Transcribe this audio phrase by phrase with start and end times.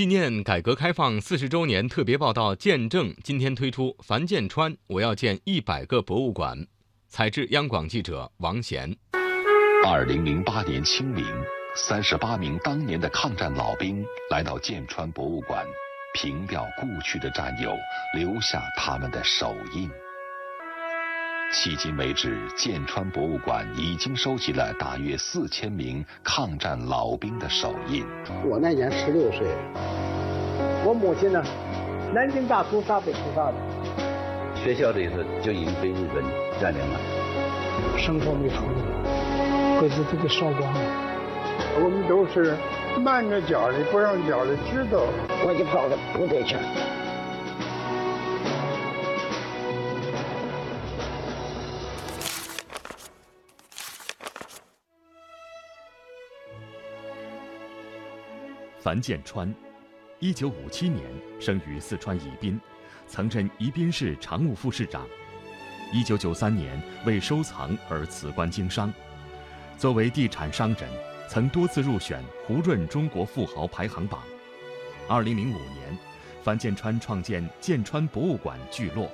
[0.00, 3.94] 纪念改革开放四十周年特别报道《见证》今天推出。
[4.02, 6.66] 樊建川，我要建一百个博物馆。
[7.06, 8.96] 采自央广记者王贤。
[9.84, 11.26] 二零零八年清明，
[11.76, 15.66] 三十八名当年的抗战老兵来到建川博物馆，
[16.14, 17.70] 凭吊故去的战友，
[18.16, 19.90] 留下他们的手印。
[21.52, 28.06] 迄今为止，建川博物馆已经收集了大约四千名抗战老兵的手印。
[28.48, 29.48] 我那年十六岁，
[30.84, 31.42] 我母亲呢，
[32.14, 33.54] 南京大屠杀被屠杀的，
[34.62, 36.22] 学校里头就已经被日本
[36.60, 37.00] 占领了，
[37.98, 40.80] 生活没处理，鬼子都给烧光了。
[41.82, 42.56] 我们都是
[43.02, 45.02] 慢着脚的，不让家里知道，
[45.44, 46.54] 我就跑到部队去。
[58.80, 59.54] 樊建川，
[60.20, 61.04] 一九五七年
[61.38, 62.58] 生于四川宜宾，
[63.06, 65.06] 曾任宜宾市常务副市长。
[65.92, 68.90] 一九九三年为收藏而辞官经商。
[69.76, 70.88] 作为地产商人，
[71.28, 74.22] 曾多次入选胡润中国富豪排行榜。
[75.06, 75.98] 二零零五年，
[76.42, 79.10] 樊建川创建建川博物馆聚落。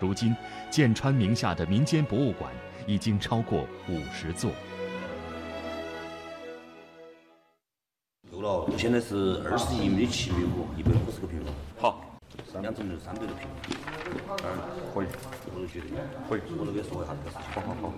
[0.00, 0.34] 如今，
[0.70, 2.50] 建川名下的民间博物馆
[2.86, 4.50] 已经超过五十座。
[8.58, 11.54] 了，现在是二十一米七米五，一百五十个平方。
[11.78, 12.04] 好，
[12.60, 13.48] 两层楼三百个平
[14.26, 14.38] 方。
[14.42, 14.46] 嗯，
[14.92, 15.06] 可以。
[15.54, 15.86] 我都觉得
[16.28, 16.40] 可以。
[16.58, 17.52] 我都给说一下这个事情。
[17.52, 17.92] 好好好。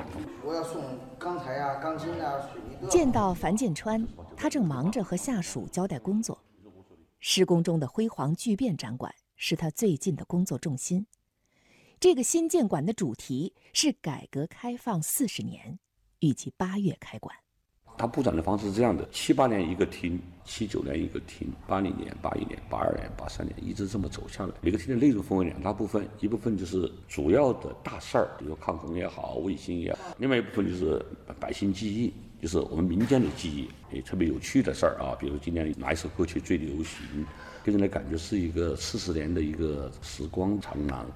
[0.44, 0.82] 我要送
[1.18, 2.88] 钢材啊、钢筋啊、水泥。
[2.88, 6.38] 见到樊建川，他正忙着和下属交代工作。
[7.20, 11.06] 施工中的辉煌巨变展馆是他最近的工作重心。
[12.00, 15.78] 这个新建馆的主题是改革开放四十年，
[16.18, 17.36] 预计八月开馆。
[17.96, 24.52] 它布展的方式是这样的：七八年一个厅，七九年一个厅，八零年、八一年、八二年、八三年，一直这么走下来。
[24.60, 31.04] 每个厅的内容分为两大部分，一部分就是主要的大事儿，比如抗洪也好、卫星也好；另外一部分就是
[31.38, 35.14] 百姓记忆，就是我们民间的记忆，也特别有趣的事儿啊。
[35.20, 37.24] 比如今年哪一首歌曲最流行，
[37.62, 41.06] 给人的感觉是一个四十年的一个时光长廊，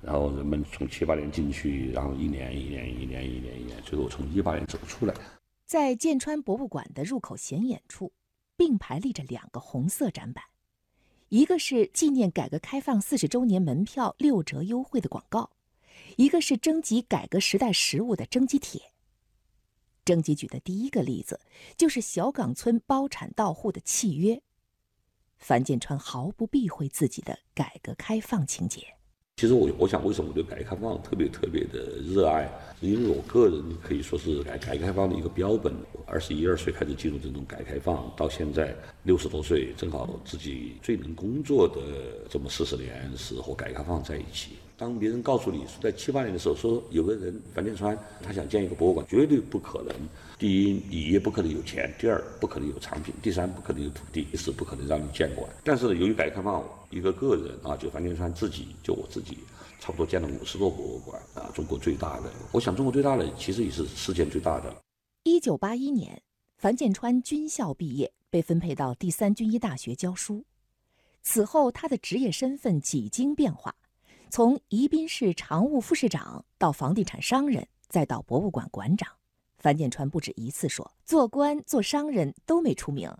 [0.00, 5.14] 然后人们从七八年进去，然后一年一年一年一年一年，最后从一八年走出来。
[5.64, 8.12] 在建川博物馆的入口显眼处，
[8.56, 10.44] 并排立着两个红色展板，
[11.30, 15.50] 一个是纪念改革开放四十周年门票六折优惠的广告，
[16.16, 18.82] 一个是征集改革时代实物的征集帖。
[20.04, 21.40] 征集举的第一个例子
[21.76, 24.42] 就是小岗村包产到户的契约。
[25.38, 28.96] 樊建川毫不避讳自己的改革开放情节。
[29.42, 32.48] 其实我我想，为什么我对改革开放特别特别的热爱？
[32.80, 35.74] 因为我个人可以说是改改革开放的一个标本。
[36.06, 38.72] 二十一二岁开始进入这种改革开放，到现在
[39.02, 41.80] 六十多岁，正好自己最能工作的
[42.30, 44.50] 这么四十年是和改革开放在一起。
[44.82, 49.94] 当别人告诉你说在七八年的时候说有个人樊建川他想建一个博物馆，绝对不可能。
[50.40, 55.48] 第一，你也不可能有钱；第二，不可能有藏品；第三，不可能有土地，第四，不可能让你建馆。
[55.62, 59.38] 但是由于改革开放，一个个人啊，就樊建川自己，就我自己，
[59.78, 62.28] 差不多建了五十座博物馆啊，中国最大的。
[62.50, 64.74] 我想中国最大的其实也是世界最大的。
[65.22, 66.20] 一九八一年，
[66.58, 70.44] 樊建川军校毕业，被分配到第三军医大学教书。
[71.22, 73.72] 此后，他的职业身份几经变化。
[74.34, 79.16] 从宜宾市常务副市长到房地产商人，再到博物馆馆长，
[79.58, 83.14] 樊建川不止一次说：“做官做商人都没出名，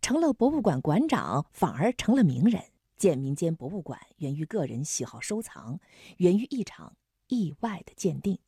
[0.00, 2.62] 成了博物馆馆长反而成了名人。”
[2.96, 5.78] 建民间博物馆源于个人喜好收藏，
[6.16, 6.96] 源于一场
[7.28, 8.38] 意外的鉴定。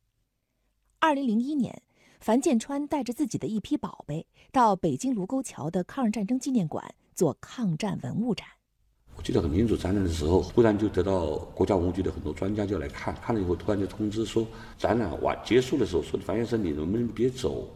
[0.97, 1.83] 二零零一年，
[2.19, 8.47] 樊建川带着自己的一批宝贝到北京卢沟桥的抗日战争纪念馆做抗战文物展。
[9.17, 14.47] 我记得很清楚，展览的时候，忽然就得到国家文物局的很多专家就来看，看了以后突然就通知说，
[14.77, 17.67] 展览完结束的时候说，樊先生你能不能别走，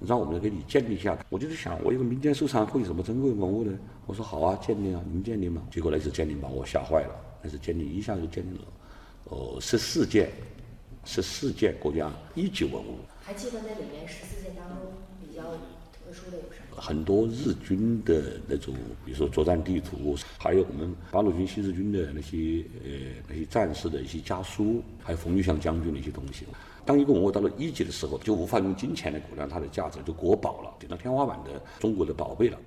[0.00, 1.16] 让我们给你鉴定一下。
[1.30, 3.78] 我就在想，我一个民间收藏会有什么珍贵文物呢？
[4.06, 5.62] 我说好啊，鉴定啊，你们鉴定嘛。
[5.70, 8.64] 结果那次鉴定把我吓坏了，那次鉴定一下就鉴定了，
[9.26, 10.28] 呃，十四件，
[11.04, 12.98] 十四件国家一级文物。
[13.22, 14.76] 还记得那里面十四件当中
[15.20, 15.42] 比较
[16.10, 16.80] 特殊的有什么？
[16.80, 18.74] 很多日军的那种，
[19.04, 22.90] 比如说作战地图，还有我们八路军新四军的那些呃
[23.28, 26.44] 那些战士的一些家书，还有冯玉祥将军的一些东西。
[26.84, 32.58] 当一个文物到了一级的时候，就无法用金钱来估量它的价值，就国宝了，顶到天花板的中国的宝贝了。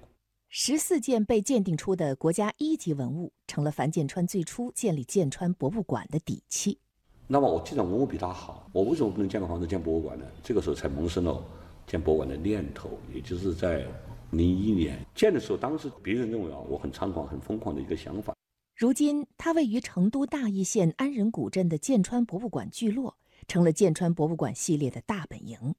[0.50, 6.78] 十四件被鉴定出的国家一级文物，成了樊建川最初建立建川博物馆的底气。
[7.26, 10.26] 那么我既然文物比他好，我为什么不能建个房子建博物馆呢？
[10.44, 11.44] 这个时候才萌生了
[11.88, 13.86] 建博物馆的念头，也就是在。
[14.32, 18.36] 零一年建的时候，当时别人认为啊，我很猖狂、很疯狂的一个想法。
[18.76, 23.16] 如今，它位于成都大邑县安仁古镇的剑川博物馆聚落，
[23.48, 25.76] 成了剑川博物馆系列的大本营。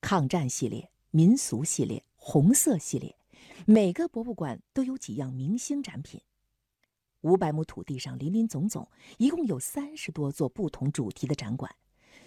[0.00, 3.14] 抗战系列、民俗系列、红色系列，
[3.66, 6.18] 每个博物馆都有几样明星展品。
[7.20, 8.88] 五百亩土地上林林总总，
[9.18, 11.70] 一共有三十多座不同主题的展馆，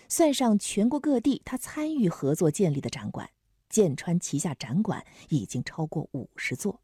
[0.10, 3.30] 算上全国各地他参与合作建立的展馆，
[3.70, 6.80] 剑川旗下展馆已经超过五十座。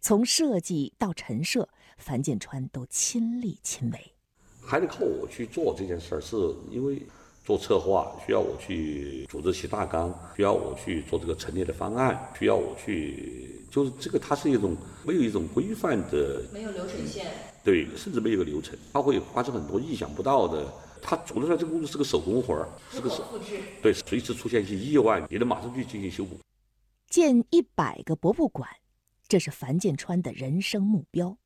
[0.00, 1.68] 从设计到陈设，
[1.98, 4.12] 樊建川都亲力亲为。
[4.62, 6.36] 还得靠我去做这件事儿，是
[6.70, 7.02] 因为
[7.44, 14.74] 做策划需要我去组织起大纲，需要我去做这个陈列的方案，需要我去，就是这个它是一种
[15.04, 17.26] 没有一种规范的，没有流水线，
[17.62, 20.66] 对，甚至没有个流程，它会发生很多意想不到的。
[21.02, 23.24] 它做出来这个工作是个手工活儿，是个手，
[23.82, 26.38] 对，随时出现一些意外，你得马上去进行修补。
[27.08, 28.68] 建一百个博物馆。
[29.30, 31.36] 这是樊建川的人生目标。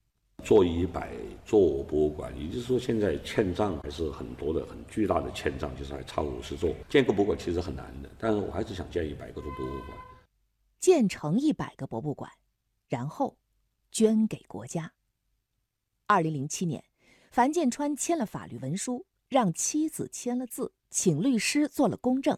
[0.45, 1.11] 做一百
[1.45, 6.73] 座博物馆，也就是说，现在欠账还是很多的，很巨大的欠账，就是还差五十座。
[6.89, 9.99] 建个博物馆其实很难的，但是我还是想建一百个座博物馆。
[10.79, 12.31] 建成一百个博物馆，
[12.89, 13.37] 然后
[13.91, 14.93] 捐给国家。
[16.07, 16.85] 二零零七年，
[17.33, 22.37] 樊建川签了法律文书，让妻子签了字，请律师做了公证。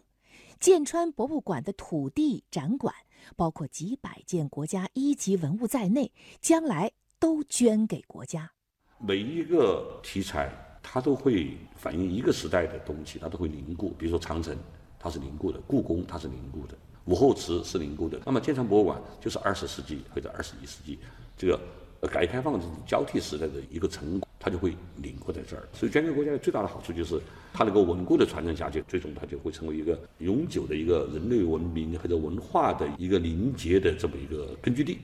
[0.61, 2.95] 剑川博物馆的土地展馆，
[3.35, 6.89] 包括几百件国家一级文物在内，将来
[7.19, 8.49] 都捐给国家。
[8.97, 10.49] 每一个题材，
[10.81, 13.93] 它都会反映一个时代的东西，它都会凝固。
[13.99, 14.57] 比如说长城，
[14.97, 18.21] 它是凝固的；故宫，它是凝固的；武后祠是凝固的。
[18.25, 20.97] 那么剑川博物馆就是二十世纪或者二十一世纪
[21.35, 21.59] 这个
[22.07, 24.24] 改革开放这种交替时代的一个成果。
[24.45, 27.19] 它就会凝固在这儿，所以捐给国家的最大的好处就是
[27.51, 34.99] 它能够稳固的传承下去，最终它就会成为一个永久的一个人类文明或者文化的一个凝结的这么一个根据地。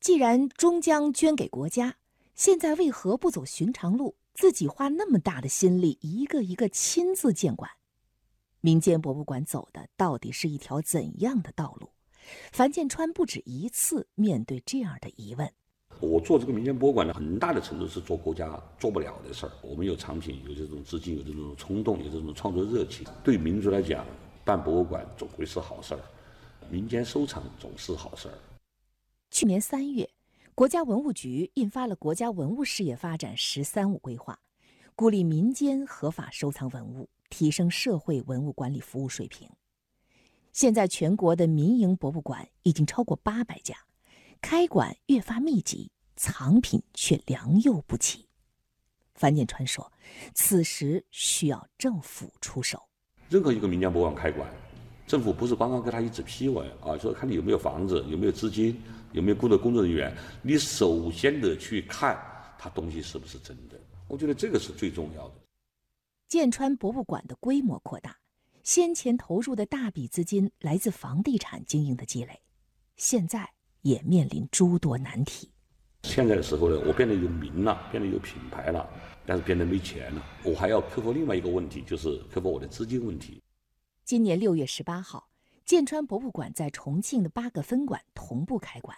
[0.00, 1.96] 既然终将捐给国家，
[2.34, 7.70] 现在为何不走寻常路，自己花那么大的心力，一个一个亲自建馆？
[8.60, 11.88] 民间博物馆走的到底是一条怎样的道路？
[12.52, 15.50] 樊建川不止一次面对这样的疑问。
[16.04, 19.52] 我做这个民间博物馆呢，很大的程度是做国家做不了的事儿。
[19.62, 23.06] 我们有产品，有这种资金，有这种冲动，有这种创作热情。
[23.22, 24.04] 对民族来讲，
[24.44, 26.00] 办博物馆总归是好事儿，
[26.70, 28.34] 民间收藏总是好事儿。
[29.30, 30.08] 去年三月，
[30.54, 34.38] 国家文物局印发了《国家文物事业发展“十三五”规划》，
[34.94, 39.48] 鼓励民间合法收藏文物，提升社会文物管理服务水平。
[40.52, 43.74] 现在，全国的民营博物馆已经超过八百家。
[44.40, 48.26] 开馆越发密集，藏品却良莠不齐。
[49.14, 49.92] 樊建川说
[50.34, 52.82] ：“此时需要政府出手。
[53.28, 54.48] 任何一个民间博物馆开馆，
[55.06, 58.82] 政府不是刚刚给他一纸批文啊，说看你有没有房子，有没有资金，
[59.12, 60.16] 有没有雇的工作人员。
[60.42, 62.18] 你首先得去看
[62.58, 63.80] 他东西是不是真的。
[64.08, 65.34] 我觉得这个是最重要的。
[66.28, 68.18] 建川博物馆的规模扩大，
[68.62, 72.40] 先前投入的大笔资金来自房地产经营的积累，
[72.96, 73.50] 现在。”
[73.84, 75.50] 也面临诸多难题。
[76.04, 78.86] 现在的时候呢，我变得有名了，变得有品牌了，
[79.24, 80.22] 但是变得没钱了。
[80.44, 83.42] 我还要克服另外一个问题，就是克服我的资金问题。
[84.04, 85.30] 今年六月十八号，
[85.64, 88.94] 剑川博物馆在重庆的八个分馆同步开馆。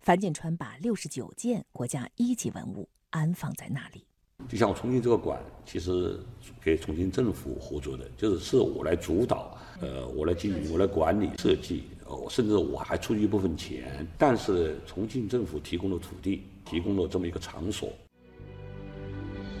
[0.00, 4.04] 樊建川把六十九件国家一级文物安放在那里。
[4.48, 6.18] 就像我重庆这个馆，其实
[6.60, 11.84] 给重庆政府合作的，就是是我来主导，呃，我来经营，我来管理设计。
[12.28, 17.90] 甚至我还出一部分钱，但是重庆政府提供了土地，提供了这么一个场所。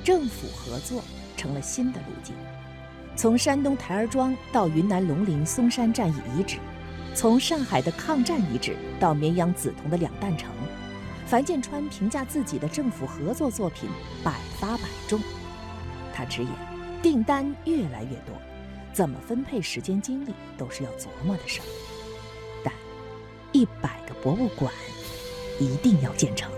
[0.02, 1.02] 政府合作
[1.36, 2.34] 成了新的路径，
[3.16, 6.56] 从山东台儿庄到云南龙陵嵩山战役遗址，
[7.14, 10.50] 从上海的抗战遗址到绵阳梓潼的两弹城，
[11.26, 13.88] 樊建川评价自己的政府合作作品
[14.24, 15.20] 百发百中。
[16.14, 16.50] 他直言，
[17.02, 18.34] 订单越来越多，
[18.92, 21.64] 怎么分配时间精力都是要琢磨的事儿。
[23.60, 24.72] 一百个博物馆
[25.58, 26.50] 一定要建成。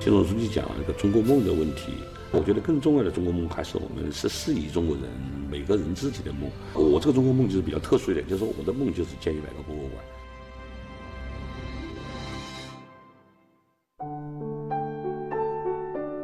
[0.00, 1.92] 习总书记讲那个中国梦的问题，
[2.30, 5.04] 我觉得更重要的中国梦还是我们十四亿中国人
[5.50, 6.50] 每个人自己的梦。
[6.72, 10.02] 我这个中国梦就是比较特殊一点，就是我的梦就是建一百个博物馆。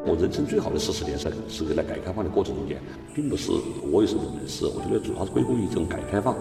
[0.07, 2.81] 我人生最好的四十年是是在改革开放的过程中间，
[3.15, 3.53] 并不是
[3.93, 6.35] 我有什么本事，我觉得主要是归功于这种改革开放。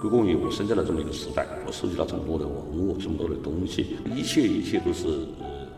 [0.00, 5.26] 归功于我生在了这么一个时代，我收集了这么多的文物，这么多的东西，一切一切都是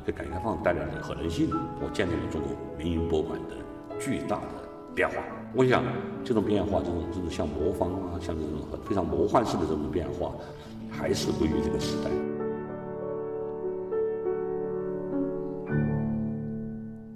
[0.05, 1.49] 给改革开放带来的可能性。
[1.81, 3.57] 我见证了中国民营博物馆的
[4.01, 5.17] 巨大的变化。
[5.55, 5.85] 我想，
[6.25, 10.33] 这种变化，这种这种像魔方啊，像这种非常魔幻式的这种变化，
[10.91, 12.11] 还是归于这个时代。